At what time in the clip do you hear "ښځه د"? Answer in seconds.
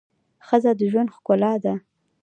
0.47-0.81